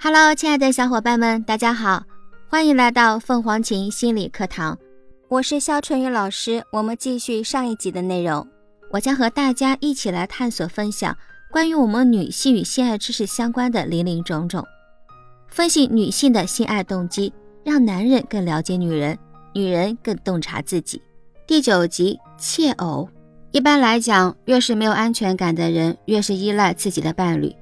[0.00, 2.04] Hello，亲爱的小伙伴们，大家好，
[2.50, 4.78] 欢迎来到凤凰琴心理课堂，
[5.28, 6.62] 我是肖春雨老师。
[6.72, 8.46] 我们继续上一集的内容，
[8.90, 11.16] 我将和大家一起来探索分享
[11.50, 14.62] 关于我们女性与性爱知识相关的林林种种，
[15.48, 17.32] 分析女性的性爱动机，
[17.64, 19.18] 让男人更了解女人，
[19.54, 21.00] 女人更洞察自己。
[21.46, 23.08] 第九集窃偶，
[23.54, 27.54] 一般来讲，越是没有安全感的人，越是依赖自己的伴侣。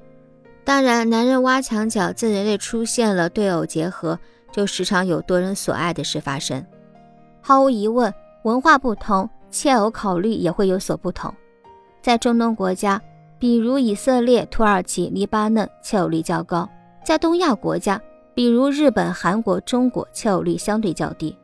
[0.64, 4.18] 当然，男人挖墙脚，自人类出现了对偶结合，
[4.50, 6.64] 就时常有多人所爱的事发生。
[7.42, 8.10] 毫无疑问，
[8.44, 11.30] 文化不同，切偶考虑也会有所不同。
[12.00, 12.98] 在中东国家，
[13.38, 16.66] 比如以色列、土耳其、黎巴嫩，切偶率较高；
[17.04, 18.00] 在东亚国家，
[18.34, 21.36] 比如日本、韩国、中国，切偶率相对较低。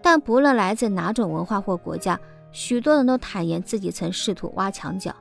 [0.00, 2.18] 但不论来自哪种文化或国家，
[2.52, 5.14] 许多人都坦言自己曾试图挖墙脚。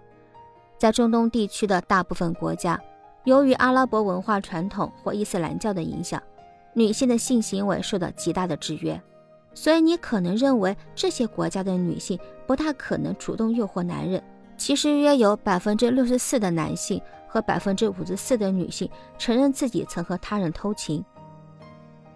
[0.78, 2.80] 在中东地区的大部分国家。
[3.24, 6.20] 由于阿拉伯文化传统或伊斯兰教的影响，
[6.74, 9.00] 女性的性行为受到极大的制约，
[9.54, 14.20] 所以你可能认为这些国家的女性不大可能主动诱惑男人。
[14.58, 21.06] 其实，约有百分之六十四的男性和百分之五十四的女性承认自己曾和他人偷情。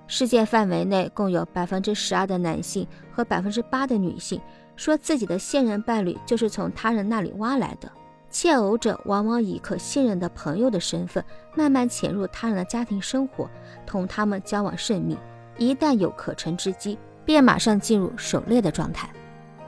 [0.08, 4.42] 世界范围内，共有百分之十二的男性和百分之八的女性
[4.76, 7.90] 说自己的现任伴侣就是从他人那里挖来的。
[8.30, 11.24] 窃偶者往往以可信任的朋友的身份，
[11.56, 13.50] 慢慢潜入他人的家庭生活，
[13.86, 15.18] 同他们交往甚密。
[15.58, 19.10] 一旦有可乘之机，便马上进入狩猎的状态。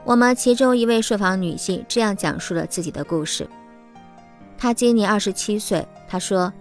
[0.04, 3.48] 我们其中一位受访女性这样讲述了自己的故事：
[4.58, 6.52] 她今年二十七岁，她说，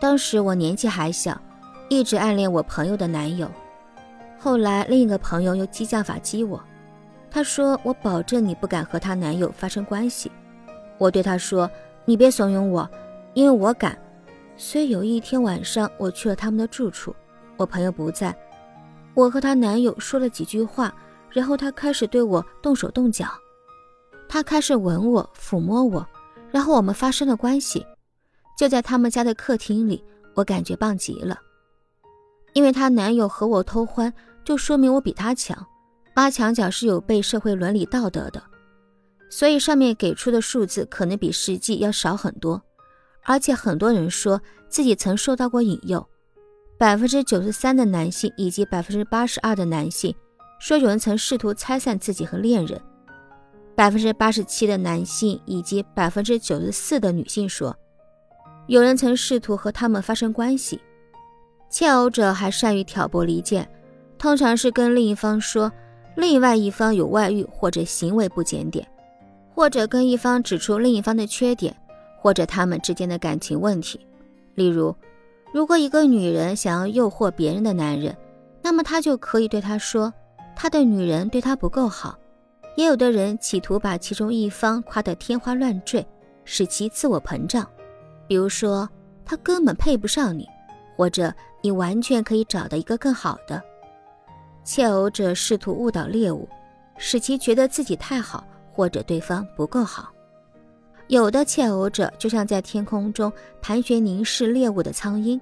[0.00, 1.40] 当时我年纪还小，
[1.88, 3.48] 一直暗恋我朋友的男友。
[4.40, 6.60] 后来另一个朋友用激将法激我，
[7.34, 10.30] 她说：“我保证你不敢和她男友发生关系。”
[10.98, 11.68] 我对他说
[12.06, 12.88] ：“你别怂恿我，
[13.32, 13.98] 因为我敢。”
[14.56, 17.12] 所以有一天晚上，我去了他们的住处，
[17.56, 18.32] 我朋友不在，
[19.14, 20.94] 我和她男友说了几句话，
[21.28, 23.26] 然后他开始对我动手动脚，
[24.28, 26.06] 他开始吻我、抚摸我，
[26.52, 27.84] 然后我们发生了关系，
[28.56, 30.04] 就在他们家的客厅里，
[30.34, 31.36] 我感觉棒极了，
[32.52, 34.14] 因为她男友和我偷欢，
[34.44, 35.66] 就说明我比他强，
[36.16, 38.42] 挖墙脚是有悖社会伦理道德的。
[39.30, 42.62] 所以上面给出的数字可能比实际要少很多，
[43.24, 46.06] 而且很多人说自己曾受到过引诱，
[46.78, 50.14] 百分之九十三的男性以及百分之八十二的男性
[50.60, 52.80] 说有人曾试图拆散自己和恋人，
[53.74, 57.76] 百分之八十七的男性以及百分之九十四的女性说
[58.68, 60.80] 有人曾试图和他们发生关系。
[61.70, 63.68] 窃偶者还善于挑拨离间，
[64.16, 65.72] 通常是跟另一方说
[66.16, 68.86] 另外一方有外遇或者行为不检点。
[69.54, 71.72] 或者跟一方指出另一方的缺点，
[72.18, 74.00] 或者他们之间的感情问题。
[74.56, 74.92] 例如，
[75.52, 78.16] 如果一个女人想要诱惑别人的男人，
[78.60, 80.12] 那么她就可以对他说，
[80.56, 82.18] 他的女人对他不够好。
[82.74, 86.04] 也有的人企图把其中一方夸得天花乱坠，
[86.44, 87.64] 使其自我膨胀。
[88.26, 88.88] 比如说，
[89.24, 90.48] 他根本配不上你，
[90.96, 91.32] 或者
[91.62, 93.62] 你完全可以找到一个更好的。
[94.64, 96.48] 窃偶者试图误导猎物，
[96.96, 98.44] 使其觉得自己太好。
[98.76, 100.12] 或者对方不够好，
[101.06, 103.32] 有的窃偶者就像在天空中
[103.62, 105.40] 盘旋凝视猎物的苍鹰。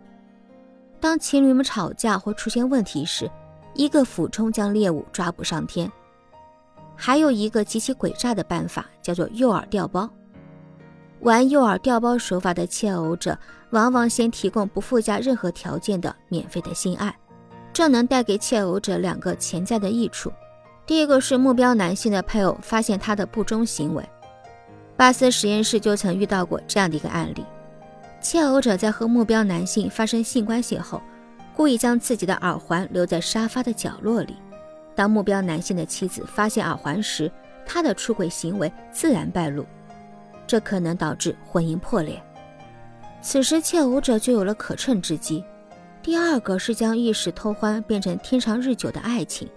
[1.00, 3.30] 当情侣们吵架或出现问题时，
[3.72, 5.90] 一个俯冲将猎物抓捕上天。
[6.94, 10.06] 还有一个极其诡诈的办法，叫做诱饵调包。
[11.20, 13.38] 玩诱饵调包手法的窃偶者，
[13.70, 17.16] 往往先提供不附加任何条件的免费的性爱，
[17.72, 20.32] 这能带给窃偶者两个潜在的益处。
[20.84, 24.06] 第一个是目标男性的配偶发现他的不忠行为，
[24.96, 27.44] 巴斯实验室就曾遇到过这样的一个案例：
[28.20, 31.00] 窃偶者在和目标男性发生性关系后，
[31.56, 34.36] 故意将自己的耳环留在沙发的角落里。
[34.94, 37.30] 当目标男性的妻子发现耳环时，
[37.64, 39.64] 他的出轨行为自然败露，
[40.46, 42.22] 这可能导致婚姻破裂。
[43.22, 45.44] 此时窃偶者就有了可乘之机。
[46.02, 49.48] 第二个是将一时偷欢变成天长日久的爱情。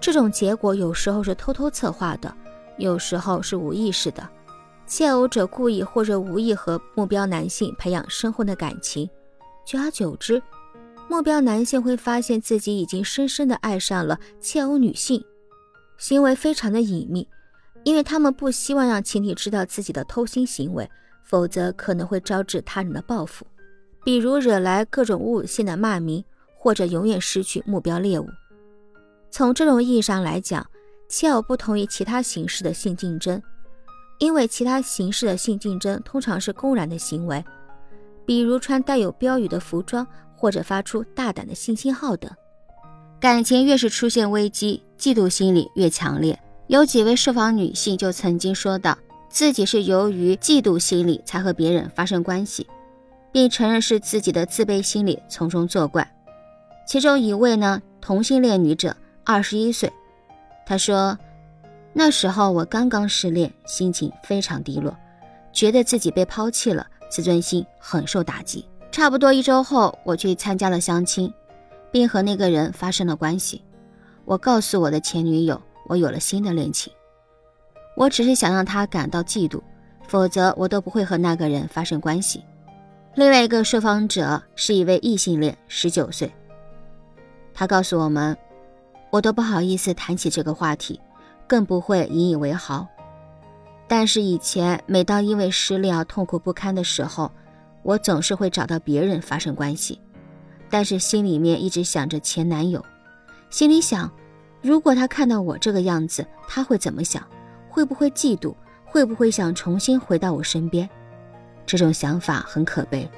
[0.00, 2.32] 这种结果有时候是偷偷策划的，
[2.78, 4.28] 有时候是无意识的。
[4.86, 9.08] 窃偶者故意或者无意和目标男性培养深厚的感情，
[9.64, 10.40] 久而久之，
[11.08, 15.24] 目标男性会发现自己已经深深的爱上了窃偶女性，
[15.98, 17.26] 行为非常的隐秘，
[17.84, 20.88] 因为他们不希望让情敌知道自己的偷腥行为，
[21.24, 23.46] 否则可能会招致他人的报复，
[24.04, 26.24] 比如惹来各种侮辱性的骂名，
[26.56, 28.26] 或者永远失去目标猎物。
[29.30, 30.66] 从这种意义上来讲，
[31.08, 33.40] 切偶不同于其他形式的性竞争，
[34.18, 37.44] 因为其他形式的性竞争通常是公然的行为，
[38.26, 40.06] 比如穿带有标语的服装
[40.36, 42.30] 或者发出大胆的性信号等。
[43.20, 46.38] 感情越是出现危机，嫉妒心理越强烈。
[46.66, 52.66] 有几位受访女性就曾经说到，自己是由于嫉妒心理才和别人发生关系，
[53.32, 56.08] 并承认是自己的自卑心理从中作怪。
[56.86, 58.94] 其中一位呢，同性恋女者，
[59.24, 59.92] 二十一岁，
[60.64, 61.18] 她说。
[61.94, 64.96] 那时候我刚刚失恋，心情非常低落，
[65.52, 68.66] 觉得自己被抛弃了，自尊心很受打击。
[68.90, 71.30] 差不多一周后，我去参加了相亲，
[71.90, 73.62] 并和那个人发生了关系。
[74.24, 76.90] 我告诉我的前女友，我有了新的恋情。
[77.94, 79.60] 我只是想让她感到嫉妒，
[80.08, 82.42] 否则我都不会和那个人发生关系。
[83.14, 86.32] 另外一个受访者是一位异性恋，十九岁。
[87.52, 88.36] 他告诉我们，
[89.10, 91.00] 我都不好意思谈起这个话题。
[91.46, 92.86] 更不会引以为豪，
[93.86, 97.30] 但是以前每当因为失恋而痛苦不堪的时候，
[97.82, 100.00] 我总是会找到别人发生关系，
[100.70, 102.82] 但是心里面一直想着前男友，
[103.50, 104.10] 心里想，
[104.62, 107.22] 如果他看到我这个样子，他会怎么想？
[107.68, 108.54] 会不会嫉妒？
[108.86, 110.88] 会不会想重新回到我身边？
[111.64, 113.08] 这种想法很可悲，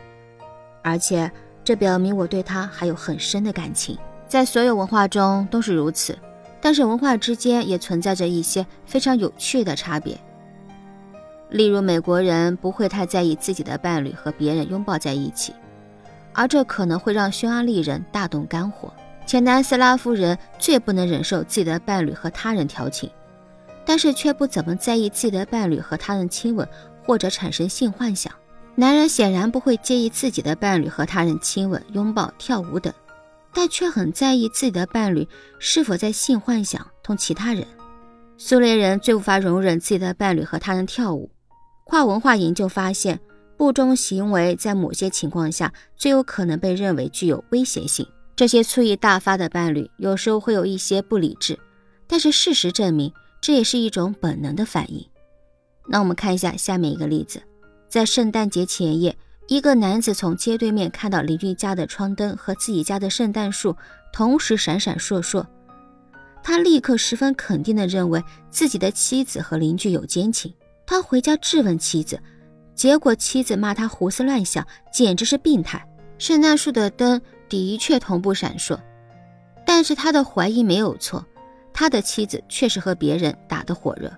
[0.82, 1.30] 而且
[1.62, 3.98] 这表明我对他还有很深的感情，
[4.28, 6.16] 在所有文化中都是如此。
[6.60, 10.18] 但是文化之间也存在着一些非常有趣的差别，
[11.50, 15.52] 例如美国人不会太在意自己的伴侣和别人拥抱在一起，
[16.32, 18.90] 而这可能会让匈牙利人大动肝火。
[19.26, 23.10] 前南斯拉夫人最不能忍受自己的伴侣和他人调情，
[23.84, 26.66] 但是却不怎么在意自己的伴侣和他人亲吻
[27.04, 28.32] 或者产生性幻想。
[28.74, 32.92] 男人显然不会介意自己的伴侣和他人亲吻、拥抱、跳舞等。
[33.56, 35.28] 但却很在意自己的伴侣
[35.60, 37.64] 是否在性幻想同其他人。
[38.36, 41.30] 苏联人最无法容忍自己的伴侣和他人跳舞。
[41.84, 43.20] 跨文化研究发现，
[43.56, 48.04] 不忠行为在某些情况下最有可能被认为具有威胁性。
[48.34, 51.56] 这些醋意大发的伴侣有时候会有一些不理智，
[52.08, 55.06] 但是事实证明这也是一种本能的反应。
[55.86, 57.42] 那我们看一下下面一个例子，
[57.88, 59.16] 在圣诞节前夜。
[59.46, 63.76] 一个男子从街对面看到邻居家的窗灯和自己家的圣诞树
[64.10, 65.44] 同时闪闪烁烁，
[66.42, 70.50] 他立刻十分肯定地认为自己的妻子和邻居有奸情。
[70.86, 72.18] 他回家质问妻子，
[72.74, 75.86] 结果妻子骂他胡思乱想，简直是病态。
[76.16, 78.78] 圣诞树的灯的确同步闪烁，
[79.66, 81.22] 但是他的怀疑没有错，
[81.74, 84.10] 他的妻子确实和别人打得火热，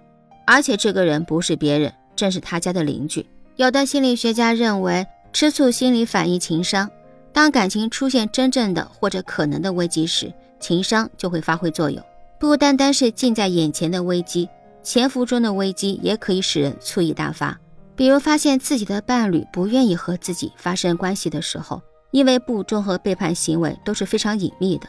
[0.46, 3.26] 而且这个人不是别人，正是他家的邻居。
[3.56, 5.06] 有的心理学家认为。
[5.32, 6.90] 吃醋心理反映情商，
[7.31, 12.02] 当感情出现真正的或者可能的危机时，情商就会发挥作用。
[12.40, 14.48] 不单单是近在眼前的危机，
[14.82, 17.58] 潜伏中的危机也可以使人醋意大发。
[17.94, 21.82] 比如发现自己的伴侣不愿意和自己发生关系的时候，
[22.12, 24.88] 因为不忠和背叛行为都是非常隐秘的，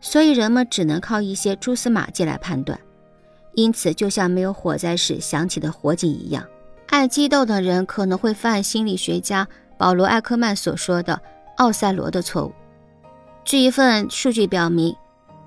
[0.00, 2.78] 所以人们只能靠一些蛛丝马迹来判断。
[3.58, 6.46] 因此，就像没有火灾时响起的火警一样。
[6.86, 11.20] 爱激斗的人可能会犯心理学家保罗·艾克曼所说的
[11.58, 12.52] “奥赛罗”的错误。
[13.44, 14.94] 据一份数据表明，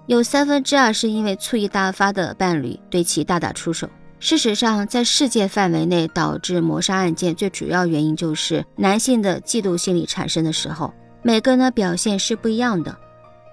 [0.08, 3.88] 有三分之二是因为醋意大发的伴侣对其大打出手。
[4.20, 12.94] 事实上，在世界范围内导致谋杀案件最主要原因就是男性的嫉妒心理产生的时候，每个人的表现是不一样的。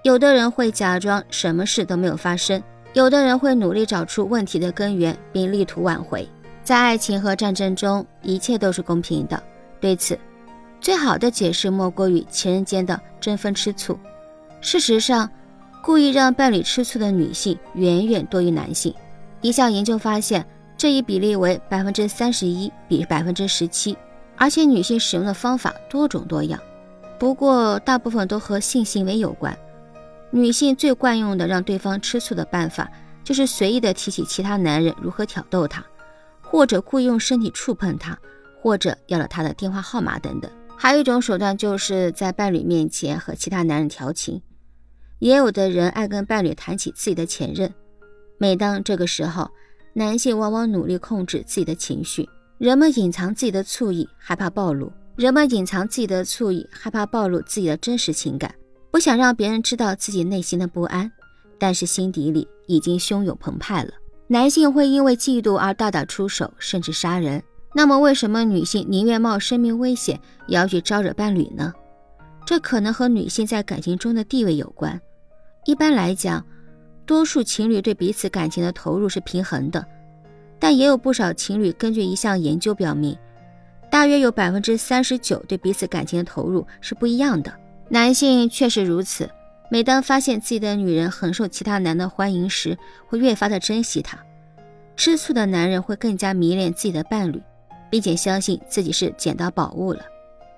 [0.03, 2.61] 有的人会假装什么事都没有发生，
[2.93, 6.27] 有的人会努力找出问题的根源并力图挽回。
[6.63, 9.41] 在爱情和战争中，一切都是公平的。
[9.79, 10.17] 对此，
[10.81, 13.97] 最好的解释莫过于情人间的争风吃醋。
[14.61, 15.29] 事实上，
[15.81, 18.93] 故意让伴侣吃醋的女性远远多于男性。
[19.41, 20.45] 一项研究发现，
[20.77, 23.97] 这一比例为百分之三十一比百分之十七，
[24.35, 26.59] 而且女性使用的方法多种多样。
[27.17, 29.57] 不过，大部分都和性行为有关。
[30.31, 32.89] 女性最惯用的让对方吃醋的办法，
[33.23, 35.83] 就是随意的提起其他男人如何挑逗她。
[36.41, 38.17] 或者故意用身体触碰他，
[38.59, 40.49] 或者要了他的电话号码等等。
[40.75, 44.41] 还有一种手段，就是在伴侣面前和其他男人调情。
[45.19, 47.71] 也有的人爱跟伴侣谈起自己的前任。
[48.39, 49.47] 每当这个时候，
[49.93, 52.27] 男性往往努力控制自己的情绪。
[52.57, 58.55] 人们隐藏自己的醋意，害怕暴露；人们隐藏自己的醋意，害怕暴露自己的真实情感，
[58.91, 61.11] 不想让别人知道自己内心的不安，
[61.57, 63.91] 但是心底里已经汹涌澎湃了。
[64.27, 67.41] 男性会因为嫉妒而大打出手，甚至杀人。
[67.73, 71.73] 那么，为什么女性宁愿冒生命危险也要去招惹伴侣呢？
[72.45, 74.99] 这可能和女性在感情中的地位有关。
[75.65, 76.43] 一般来讲，
[77.05, 79.85] 多数情侣对彼此感情的投入是平衡的，
[80.57, 83.15] 但也有不少情侣根据一项研究表明，
[83.91, 87.53] 大约有百分之三十九对彼此感情的投入是不一样的。
[87.91, 89.27] 男性确实如此，
[89.71, 92.77] 每当发现自己的女人很受其他男的欢迎时，
[93.07, 94.15] 会越发的珍惜她。
[94.95, 97.41] 吃醋的男人会更加迷恋自己的伴侣，
[97.89, 100.05] 并且相信自己是捡到宝物了，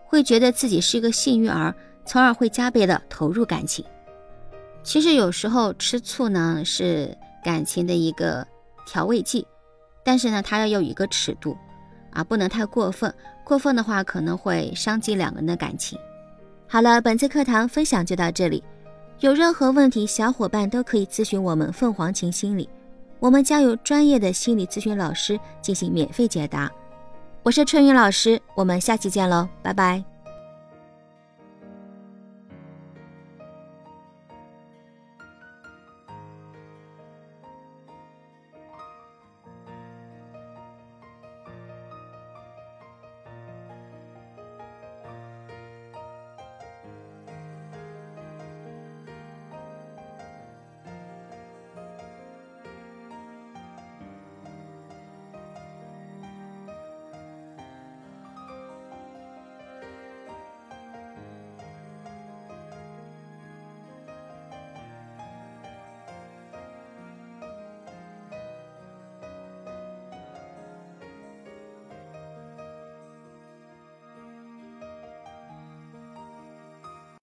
[0.06, 1.74] 会觉得自己是一个幸运儿，
[2.06, 3.86] 从而会加倍的投入感情。
[4.84, 8.46] 其实有时候吃醋呢是感情的一个
[8.86, 9.48] 调味剂，
[10.04, 11.56] 但是呢它要有一个尺度，
[12.12, 13.14] 啊不能太过分，
[13.46, 15.98] 过分的话可能会伤及两个人的感情。
[16.72, 18.64] 好了，本次课堂分享就到这里，
[19.20, 22.70] 有任何问题小伙伴都可以咨询我们凤凰琴心理，
[23.20, 26.72] 我们将有专业的心理咨询老师进行免费解答。
[27.44, 30.11] 我是春雨老师，我们下期见喽，拜拜。